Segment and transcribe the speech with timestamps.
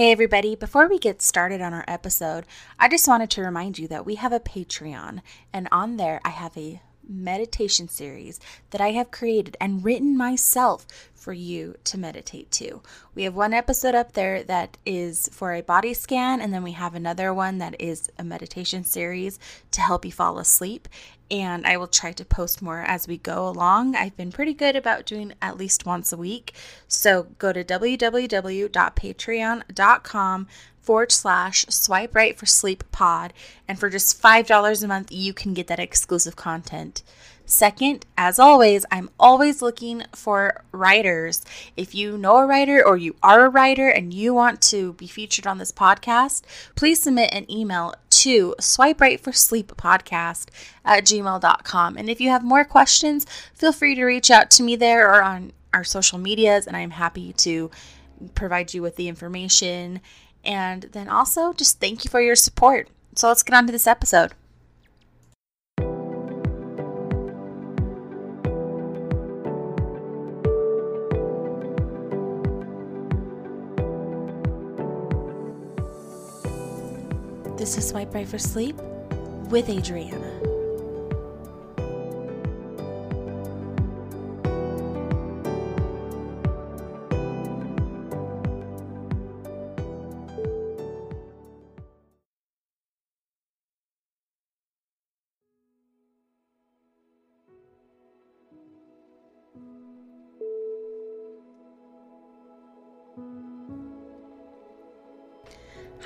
[0.00, 2.46] Hey, everybody, before we get started on our episode,
[2.78, 5.20] I just wanted to remind you that we have a Patreon,
[5.52, 10.86] and on there I have a meditation series that I have created and written myself
[11.20, 12.80] for you to meditate to.
[13.14, 16.72] We have one episode up there that is for a body scan, and then we
[16.72, 19.38] have another one that is a meditation series
[19.72, 20.88] to help you fall asleep.
[21.30, 23.94] And I will try to post more as we go along.
[23.94, 26.54] I've been pretty good about doing at least once a week.
[26.88, 30.46] So go to www.patreon.com
[30.90, 33.32] forward slash swipe right for sleep pod.
[33.68, 37.04] And for just $5 a month, you can get that exclusive content.
[37.44, 41.44] Second, as always, I'm always looking for writers.
[41.76, 45.06] If you know a writer or you are a writer and you want to be
[45.06, 46.42] featured on this podcast,
[46.74, 50.48] please submit an email to swipe right for sleep podcast
[50.84, 51.96] at gmail.com.
[51.96, 55.22] And if you have more questions, feel free to reach out to me there or
[55.22, 57.70] on our social medias, and I'm happy to
[58.34, 60.00] provide you with the information.
[60.44, 62.88] And then also, just thank you for your support.
[63.14, 64.32] So let's get on to this episode.
[77.58, 78.74] This is Swipe Right for Sleep
[79.50, 80.49] with Adriana.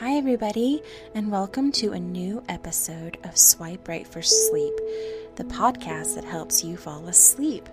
[0.00, 0.82] Hi, everybody,
[1.14, 4.74] and welcome to a new episode of Swipe Right for Sleep,
[5.36, 7.68] the podcast that helps you fall asleep.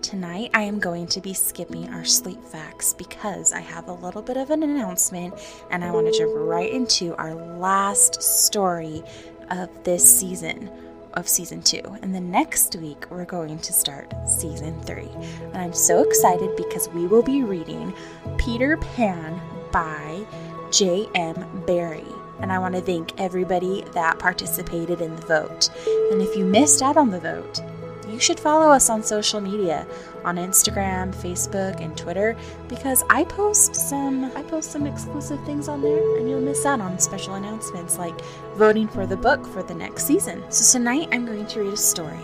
[0.00, 4.22] Tonight, I am going to be skipping our sleep facts because I have a little
[4.22, 5.34] bit of an announcement
[5.70, 9.02] and I want to jump right into our last story
[9.50, 10.70] of this season
[11.12, 11.82] of season two.
[12.00, 15.10] And the next week, we're going to start season three.
[15.42, 17.92] And I'm so excited because we will be reading
[18.38, 19.38] Peter Pan
[19.70, 20.24] by
[20.70, 21.64] J.M.
[21.66, 22.04] Barrie.
[22.40, 25.68] And I want to thank everybody that participated in the vote.
[26.10, 27.60] And if you missed out on the vote,
[28.08, 29.86] you should follow us on social media
[30.24, 32.36] on Instagram, Facebook, and Twitter
[32.68, 36.80] because I post some I post some exclusive things on there and you'll miss out
[36.80, 38.20] on special announcements like
[38.56, 40.42] voting for the book for the next season.
[40.50, 42.18] So tonight I'm going to read a story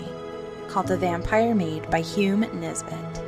[0.69, 3.26] called The Vampire Maid by Hume Nisbet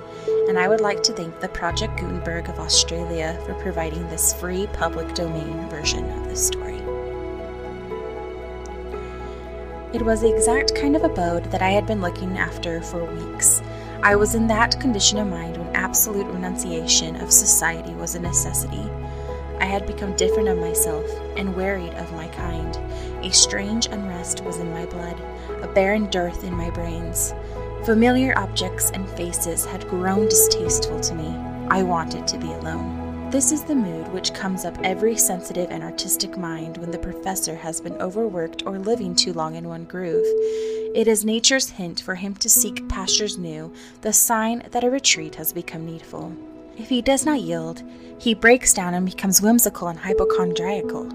[0.48, 4.66] and I would like to thank the Project Gutenberg of Australia for providing this free
[4.72, 6.78] public domain version of this story.
[9.92, 13.60] It was the exact kind of abode that I had been looking after for weeks.
[14.02, 18.90] I was in that condition of mind when absolute renunciation of society was a necessity.
[19.60, 21.04] I had become different of myself
[21.36, 22.74] and wearied of my kind.
[23.22, 25.20] A strange unrest was in my blood,
[25.62, 27.34] a barren dearth in my brains.
[27.84, 31.28] Familiar objects and faces had grown distasteful to me.
[31.70, 33.30] I wanted to be alone.
[33.30, 37.54] This is the mood which comes up every sensitive and artistic mind when the professor
[37.54, 40.26] has been overworked or living too long in one groove.
[40.94, 43.72] It is nature's hint for him to seek pastures new,
[44.02, 46.34] the sign that a retreat has become needful.
[46.78, 47.82] If he does not yield,
[48.18, 51.10] he breaks down and becomes whimsical and hypochondriacal,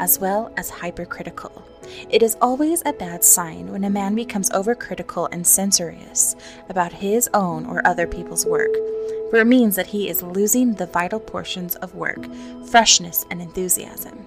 [0.00, 1.64] as well as hypercritical.
[2.08, 6.36] It is always a bad sign when a man becomes overcritical and censorious
[6.68, 8.72] about his own or other people's work,
[9.30, 12.24] for it means that he is losing the vital portions of work,
[12.66, 14.24] freshness, and enthusiasm.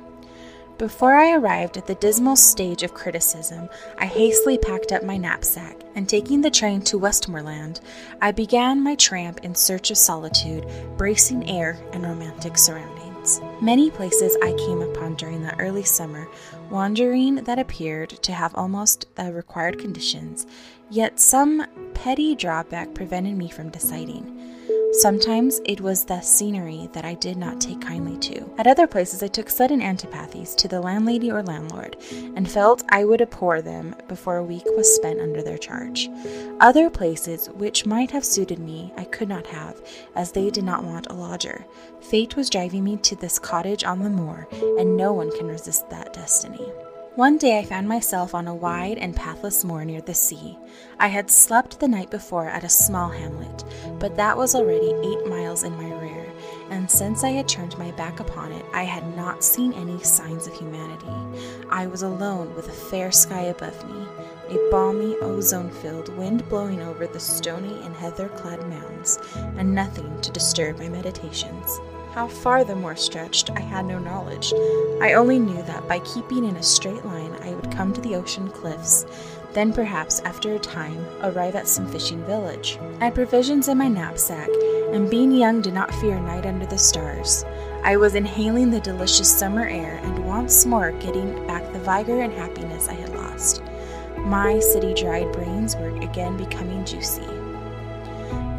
[0.82, 3.70] Before I arrived at the dismal stage of criticism,
[4.00, 7.82] I hastily packed up my knapsack, and taking the train to Westmorland,
[8.20, 10.66] I began my tramp in search of solitude,
[10.98, 13.42] bracing air, and romantic surroundings.
[13.62, 16.28] Many places I came upon during the early summer,
[16.72, 20.48] wandering that appeared to have almost the required conditions,
[20.90, 24.51] yet some petty drawback prevented me from deciding.
[24.94, 28.54] Sometimes it was the scenery that I did not take kindly to.
[28.58, 31.96] At other places, I took sudden antipathies to the landlady or landlord,
[32.36, 36.10] and felt I would abhor them before a week was spent under their charge.
[36.60, 39.82] Other places, which might have suited me, I could not have,
[40.14, 41.66] as they did not want a lodger.
[42.02, 44.46] Fate was driving me to this cottage on the moor,
[44.78, 46.70] and no one can resist that destiny.
[47.16, 50.58] One day I found myself on a wide and pathless moor near the sea.
[50.98, 53.66] I had slept the night before at a small hamlet,
[54.00, 56.32] but that was already eight miles in my rear,
[56.70, 60.48] and since I had turned my back upon it, I had not seen any signs
[60.48, 61.12] of humanity.
[61.70, 64.08] I was alone with a fair sky above me,
[64.48, 70.22] a balmy, ozone filled wind blowing over the stony and heather clad mounds, and nothing
[70.22, 71.78] to disturb my meditations.
[72.14, 74.54] How far the moor stretched, I had no knowledge.
[75.02, 78.16] I only knew that by keeping in a straight line, I would come to the
[78.16, 79.06] ocean cliffs,
[79.54, 82.78] then perhaps, after a time, arrive at some fishing village.
[83.00, 84.50] I had provisions in my knapsack,
[84.92, 87.46] and being young did not fear night under the stars.
[87.82, 92.34] I was inhaling the delicious summer air and once more getting back the vigor and
[92.34, 93.64] happiness I had lost.
[94.18, 97.26] My city dried brains were again becoming juicy.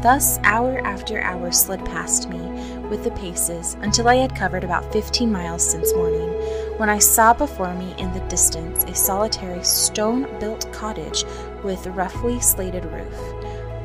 [0.03, 2.41] Thus, hour after hour slid past me
[2.89, 6.29] with the paces until I had covered about 15 miles since morning,
[6.77, 11.23] when I saw before me in the distance a solitary stone built cottage
[11.63, 13.13] with roughly slated roof.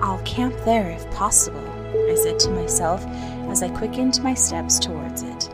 [0.01, 1.67] I'll camp there if possible,
[2.11, 3.05] I said to myself
[3.51, 5.51] as I quickened my steps towards it.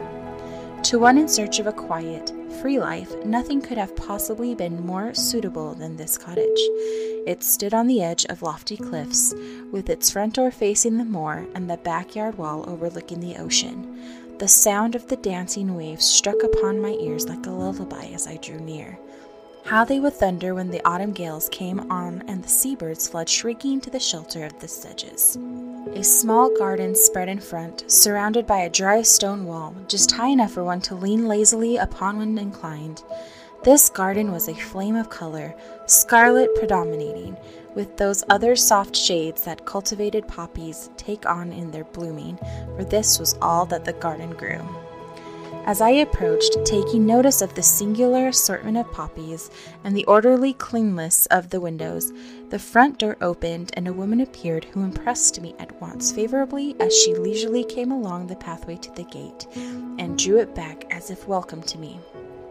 [0.85, 2.33] To one in search of a quiet,
[2.65, 6.61] free life, nothing could have possibly been more suitable than this cottage.
[7.27, 9.35] It stood on the edge of lofty cliffs,
[9.71, 14.39] with its front door facing the moor and the backyard wall overlooking the ocean.
[14.39, 18.39] The sound of the dancing waves struck upon my ears like a lullaby as I
[18.39, 18.99] drew near.
[19.65, 23.81] How they would thunder when the autumn gales came on and the seabirds fled shrieking
[23.81, 25.39] to the shelter of the sedges.
[25.95, 30.53] A small garden spread in front, surrounded by a dry stone wall, just high enough
[30.53, 33.03] for one to lean lazily upon when inclined.
[33.63, 35.55] This garden was a flame of color,
[35.87, 37.35] scarlet predominating,
[37.75, 42.39] with those other soft shades that cultivated poppies take on in their blooming,
[42.77, 44.63] for this was all that the garden grew.
[45.67, 49.51] As I approached, taking notice of the singular assortment of poppies
[49.83, 52.13] and the orderly cleanliness of the windows,
[52.51, 56.95] the front door opened and a woman appeared who impressed me at once favorably as
[56.95, 59.47] she leisurely came along the pathway to the gate
[59.99, 61.99] and drew it back as if welcome to me.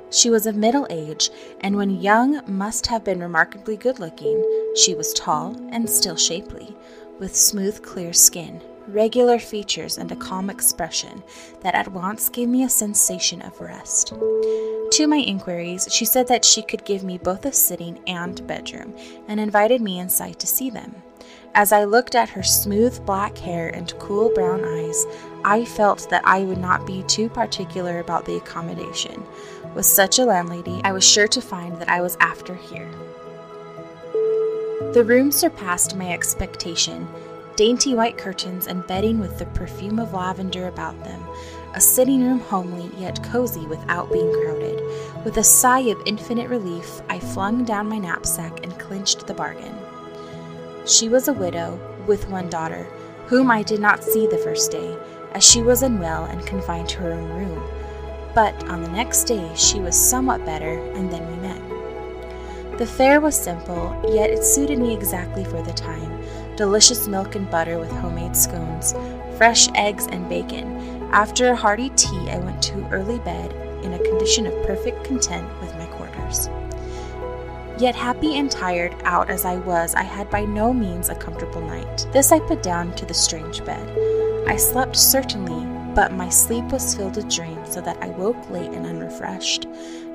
[0.09, 1.29] She was of middle age,
[1.61, 4.43] and when young must have been remarkably good looking.
[4.75, 6.75] She was tall and still shapely,
[7.19, 11.23] with smooth, clear skin, regular features, and a calm expression
[11.61, 14.09] that at once gave me a sensation of rest.
[14.09, 18.95] To my inquiries, she said that she could give me both a sitting and bedroom,
[19.27, 20.95] and invited me inside to see them.
[21.55, 25.05] As I looked at her smooth black hair and cool brown eyes,
[25.45, 29.23] I felt that I would not be too particular about the accommodation.
[29.75, 32.89] With such a landlady, I was sure to find that I was after here.
[34.93, 37.07] The room surpassed my expectation.
[37.55, 41.23] Dainty white curtains and bedding with the perfume of lavender about them.
[41.75, 44.81] A sitting room homely yet cozy without being crowded.
[45.23, 49.75] With a sigh of infinite relief, I flung down my knapsack and clinched the bargain.
[50.87, 52.85] She was a widow, with one daughter,
[53.27, 54.97] whom I did not see the first day,
[55.33, 57.63] as she was unwell and confined to her own room.
[58.33, 62.77] But on the next day she was somewhat better, and then we met.
[62.79, 66.22] The fare was simple, yet it suited me exactly for the time.
[66.55, 68.93] Delicious milk and butter with homemade scones,
[69.37, 71.09] fresh eggs and bacon.
[71.11, 73.51] After a hearty tea, I went to early bed
[73.83, 76.49] in a condition of perfect content with my quarters.
[77.79, 81.61] Yet, happy and tired out as I was, I had by no means a comfortable
[81.61, 82.07] night.
[82.13, 84.47] This I put down to the strange bed.
[84.47, 88.71] I slept certainly, but my sleep was filled with dreams, so that I woke late
[88.71, 89.65] and unrefreshed.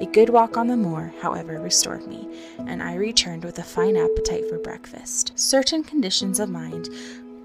[0.01, 2.29] A good walk on the moor, however, restored me,
[2.67, 5.33] and I returned with a fine appetite for breakfast.
[5.39, 6.89] Certain conditions of mind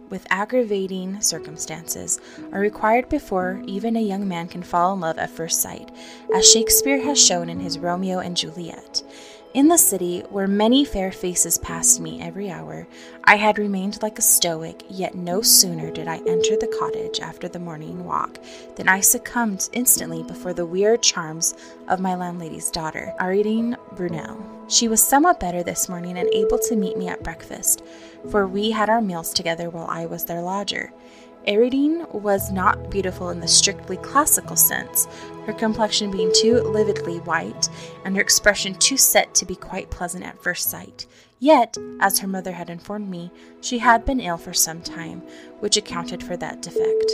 [0.10, 2.20] with aggravating circumstances
[2.52, 5.92] are required before even a young man can fall in love at first sight,
[6.36, 9.02] as Shakespeare has shown in his Romeo and Juliet.
[9.54, 12.88] In the city, where many fair faces passed me every hour,
[13.24, 17.48] I had remained like a stoic, yet no sooner did I enter the cottage after
[17.48, 18.40] the morning walk
[18.78, 21.54] than I succumbed instantly before the weird charms
[21.88, 24.44] of my landlady's daughter, Aridine Brunnell.
[24.72, 27.84] She was somewhat better this morning and able to meet me at breakfast,
[28.32, 30.92] for we had our meals together while I was their lodger.
[31.48, 35.08] Aridine was not beautiful in the strictly classical sense,
[35.46, 37.70] her complexion being too lividly white
[38.06, 41.06] and her expression too set to be quite pleasant at first sight.
[41.40, 45.22] Yet, as her mother had informed me, she had been ill for some time,
[45.60, 47.12] which accounted for that defect.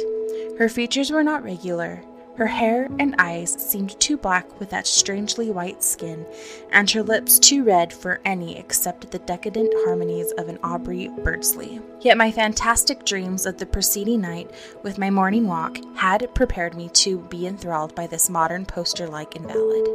[0.60, 2.04] Her features were not regular,
[2.40, 6.26] her hair and eyes seemed too black with that strangely white skin,
[6.72, 11.82] and her lips too red for any except the decadent harmonies of an Aubrey Beardsley.
[12.00, 14.52] Yet my fantastic dreams of the preceding night,
[14.84, 19.36] with my morning walk, had prepared me to be enthralled by this modern poster like
[19.36, 19.90] invalid.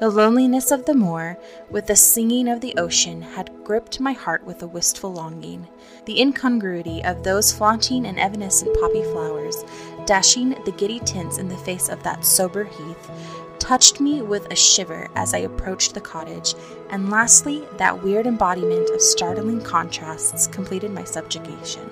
[0.00, 1.38] The loneliness of the moor,
[1.70, 5.68] with the singing of the ocean, had gripped my heart with a wistful longing.
[6.04, 9.64] The incongruity of those flaunting and evanescent poppy flowers,
[10.06, 13.10] dashing the giddy tints in the face of that sober heath,
[13.58, 16.54] touched me with a shiver as I approached the cottage,
[16.90, 21.90] and lastly, that weird embodiment of startling contrasts completed my subjugation.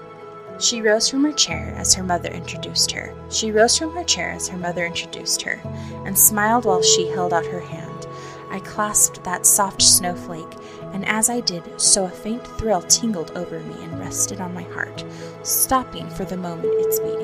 [0.59, 3.15] She rose from her chair as her mother introduced her.
[3.31, 5.61] She rose from her chair as her mother introduced her,
[6.05, 8.07] and smiled while she held out her hand.
[8.51, 10.55] I clasped that soft snowflake,
[10.93, 14.65] and as I did so, a faint thrill tingled over me and rested on my
[14.65, 15.05] heart,
[15.43, 17.22] stopping for the moment its beating.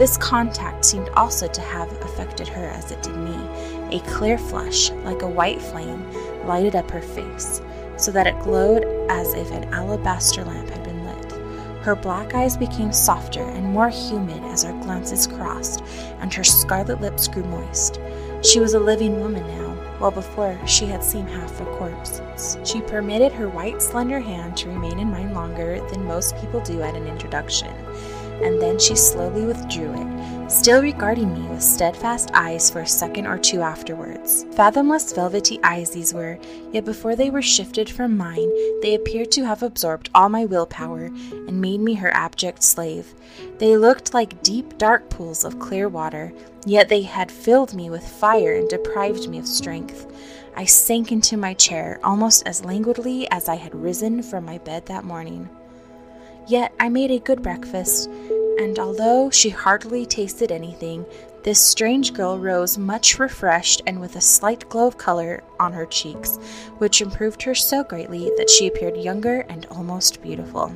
[0.00, 3.36] This contact seemed also to have affected her as it did me.
[3.94, 6.10] A clear flush, like a white flame,
[6.46, 7.60] lighted up her face,
[7.98, 11.32] so that it glowed as if an alabaster lamp had been lit.
[11.82, 15.82] Her black eyes became softer and more humid as our glances crossed,
[16.20, 18.00] and her scarlet lips grew moist.
[18.42, 22.22] She was a living woman now, while before she had seemed half a corpse.
[22.64, 26.80] She permitted her white, slender hand to remain in mine longer than most people do
[26.80, 27.74] at an introduction
[28.42, 33.26] and then she slowly withdrew it, still regarding me with steadfast eyes for a second
[33.26, 34.44] or two afterwards.
[34.52, 36.38] Fathomless velvety eyes these were,
[36.72, 38.50] yet before they were shifted from mine,
[38.82, 43.14] they appeared to have absorbed all my willpower and made me her abject slave.
[43.58, 46.32] They looked like deep, dark pools of clear water,
[46.66, 50.06] yet they had filled me with fire and deprived me of strength.
[50.56, 54.86] I sank into my chair almost as languidly as I had risen from my bed
[54.86, 55.48] that morning.
[56.50, 58.10] Yet I made a good breakfast,
[58.58, 61.06] and although she hardly tasted anything,
[61.44, 65.86] this strange girl rose much refreshed and with a slight glow of color on her
[65.86, 66.38] cheeks,
[66.78, 70.74] which improved her so greatly that she appeared younger and almost beautiful.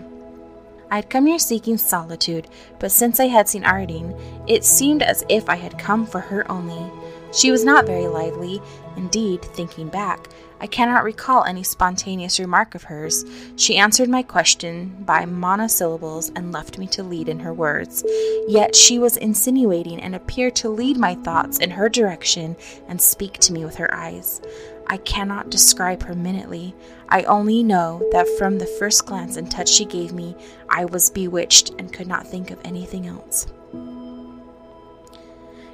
[0.93, 2.47] I had come here seeking solitude,
[2.79, 4.15] but since I had seen Arden,
[4.47, 6.89] it seemed as if I had come for her only.
[7.33, 8.63] She was not very lively.
[8.97, 10.29] Indeed, thinking back,
[10.65, 13.27] I cannot recall any spontaneous remark of hers.
[13.57, 18.03] She answered my question by monosyllables and left me to lead in her words.
[18.49, 22.57] Yet she was insinuating and appeared to lead my thoughts in her direction
[22.89, 24.41] and speak to me with her eyes.
[24.87, 26.75] I cannot describe her minutely.
[27.11, 30.35] I only know that from the first glance and touch she gave me,
[30.71, 33.47] I was bewitched and could not think of anything else.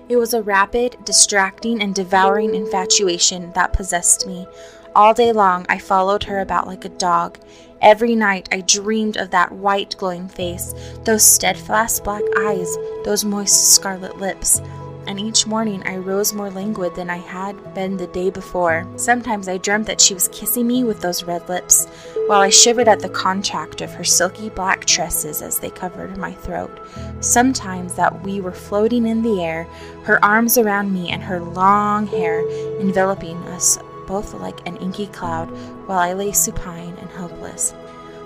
[0.08, 4.48] It was a rapid, distracting, and devouring infatuation that possessed me.
[4.94, 7.38] All day long I followed her about like a dog.
[7.80, 13.74] Every night I dreamed of that white, glowing face, those steadfast black eyes, those moist
[13.74, 14.60] scarlet lips
[15.06, 18.86] and each morning I rose more languid than I had been the day before.
[18.96, 21.86] Sometimes I dreamt that she was kissing me with those red lips,
[22.26, 26.32] while I shivered at the contract of her silky black tresses as they covered my
[26.32, 26.70] throat.
[27.20, 29.64] Sometimes that we were floating in the air,
[30.04, 33.78] her arms around me and her long hair enveloping us
[34.10, 35.48] both like an inky cloud,
[35.86, 37.72] while I lay supine and helpless.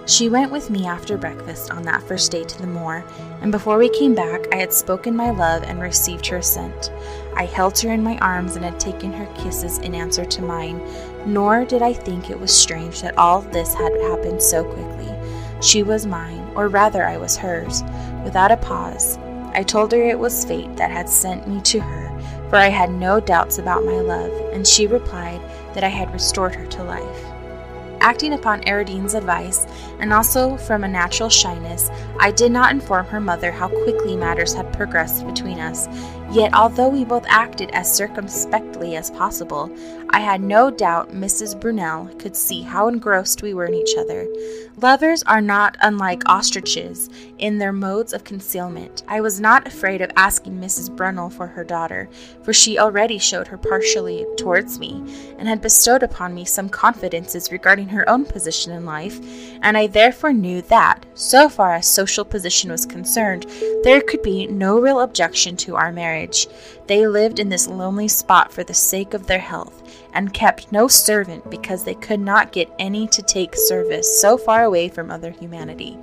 [0.07, 3.05] She went with me after breakfast on that first day to the moor,
[3.43, 6.91] and before we came back, I had spoken my love and received her assent.
[7.37, 10.81] I held her in my arms and had taken her kisses in answer to mine,
[11.27, 15.15] nor did I think it was strange that all this had happened so quickly.
[15.61, 17.83] She was mine, or rather, I was hers,
[18.25, 19.19] without a pause.
[19.53, 22.91] I told her it was fate that had sent me to her, for I had
[22.91, 25.41] no doubts about my love, and she replied
[25.75, 27.25] that I had restored her to life.
[28.01, 29.67] Acting upon Arden's advice,
[29.99, 31.91] and also from a natural shyness,
[32.21, 35.87] I did not inform her mother how quickly matters had progressed between us.
[36.35, 39.71] Yet, although we both acted as circumspectly as possible,
[40.11, 41.59] I had no doubt Mrs.
[41.59, 44.27] Brunnell could see how engrossed we were in each other.
[44.77, 49.05] Lovers are not unlike ostriches in their modes of concealment.
[49.07, 50.95] I was not afraid of asking Mrs.
[50.95, 52.09] Brunnell for her daughter,
[52.43, 54.95] for she already showed her partially towards me,
[55.39, 59.21] and had bestowed upon me some confidences regarding her own position in life,
[59.63, 63.47] and I therefore knew that, so far as social position was concerned,
[63.85, 66.24] there could be no real objection to our marriage.
[66.87, 69.83] They lived in this lonely spot for the sake of their health,
[70.15, 74.65] and kept no servant because they could not get any to take service so far
[74.65, 75.99] away from other humanity.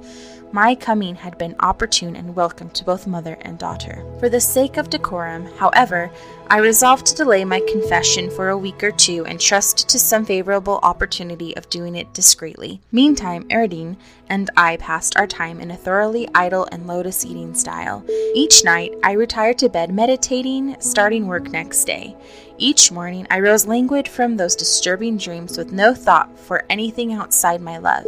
[0.53, 4.03] My coming had been opportune and welcome to both mother and daughter.
[4.19, 6.11] For the sake of decorum, however,
[6.49, 10.25] I resolved to delay my confession for a week or two and trust to some
[10.25, 12.81] favorable opportunity of doing it discreetly.
[12.91, 13.95] Meantime, Arden
[14.27, 18.03] and I passed our time in a thoroughly idle and lotus eating style.
[18.35, 22.17] Each night, I retired to bed meditating, starting work next day.
[22.61, 27.59] Each morning, I rose languid from those disturbing dreams with no thought for anything outside
[27.59, 28.05] my love.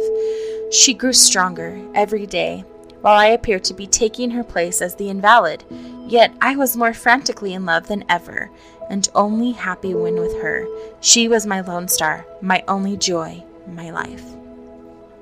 [0.70, 2.60] She grew stronger every day,
[3.00, 5.64] while I appeared to be taking her place as the invalid.
[6.06, 8.48] Yet I was more frantically in love than ever,
[8.88, 10.68] and only happy when with her.
[11.00, 14.24] She was my lone star, my only joy, my life.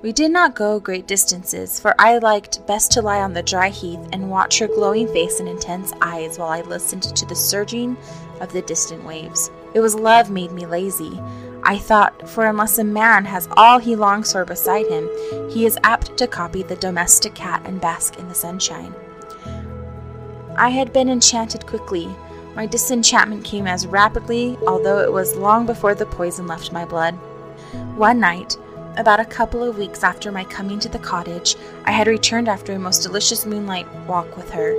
[0.02, 3.68] We did not go great distances, for I liked best to lie on the dry
[3.68, 7.96] heath and watch her glowing face and intense eyes while I listened to the surging
[8.40, 9.48] of the distant waves.
[9.74, 11.22] It was love made me lazy.
[11.62, 15.08] I thought, for unless a man has all he longs for beside him,
[15.48, 18.92] he is apt to copy the domestic cat and bask in the sunshine.
[20.56, 22.08] I had been enchanted quickly.
[22.56, 27.14] My disenchantment came as rapidly, although it was long before the poison left my blood.
[27.96, 28.56] One night,
[28.96, 32.72] about a couple of weeks after my coming to the cottage, I had returned after
[32.72, 34.72] a most delicious moonlight walk with her.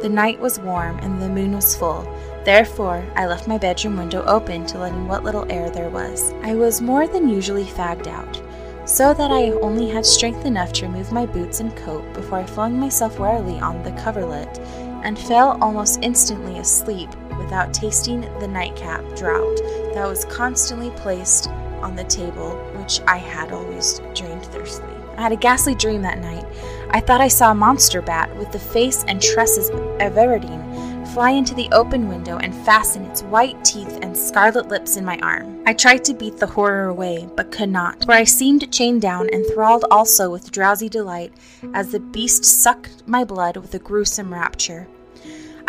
[0.00, 2.02] The night was warm and the moon was full.
[2.44, 6.32] Therefore, I left my bedroom window open to let in what little air there was.
[6.42, 8.40] I was more than usually fagged out,
[8.88, 12.46] so that I only had strength enough to remove my boots and coat before I
[12.46, 14.58] flung myself warily on the coverlet
[15.04, 19.58] and fell almost instantly asleep without tasting the nightcap draught
[19.94, 21.48] that was constantly placed
[21.82, 22.56] on the table,
[22.88, 24.94] which I had always dreamed thirstily.
[25.18, 26.46] I had a ghastly dream that night.
[26.88, 31.32] I thought I saw a monster bat with the face and tresses of Everdeen fly
[31.32, 35.62] into the open window and fasten its white teeth and scarlet lips in my arm.
[35.66, 39.28] I tried to beat the horror away, but could not, for I seemed chained down,
[39.34, 41.34] enthralled also with drowsy delight,
[41.74, 44.88] as the beast sucked my blood with a gruesome rapture.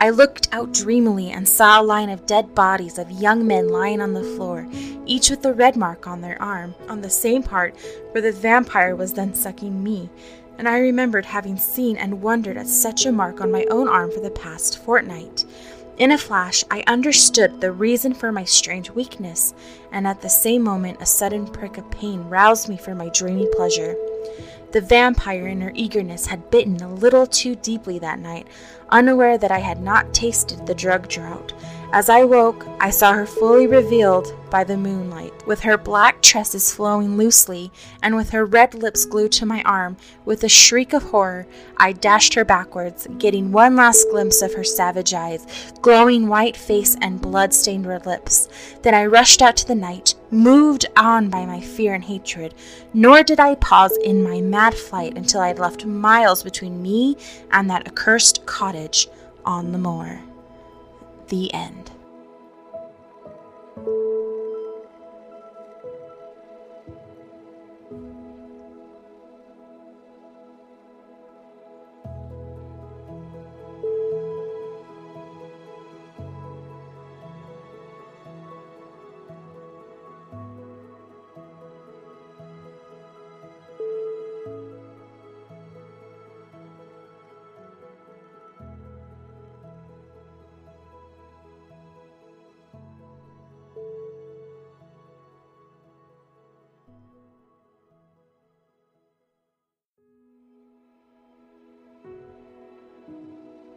[0.01, 3.99] I looked out dreamily and saw a line of dead bodies of young men lying
[3.99, 4.65] on the floor,
[5.05, 7.75] each with a red mark on their arm, on the same part
[8.11, 10.09] where the vampire was then sucking me,
[10.57, 14.09] and I remembered having seen and wondered at such a mark on my own arm
[14.09, 15.43] for the past fortnight.
[15.97, 19.53] In a flash, I understood the reason for my strange weakness,
[19.91, 23.49] and at the same moment, a sudden prick of pain roused me from my dreamy
[23.51, 23.97] pleasure.
[24.71, 28.47] The vampire, in her eagerness, had bitten a little too deeply that night,
[28.89, 31.53] unaware that I had not tasted the drug draught.
[31.91, 36.71] As I woke, I saw her fully revealed by the moonlight, with her black tresses
[36.71, 37.71] flowing loosely,
[38.03, 39.97] and with her red lips glued to my arm.
[40.23, 41.47] With a shriek of horror,
[41.77, 45.47] I dashed her backwards, getting one last glimpse of her savage eyes,
[45.81, 48.47] glowing white face, and blood stained red lips.
[48.83, 52.53] Then I rushed out to the night, moved on by my fear and hatred,
[52.93, 57.17] nor did I pause in my mad flight until I had left miles between me
[57.51, 59.07] and that accursed cottage
[59.45, 60.21] on the moor.
[61.27, 61.91] The end.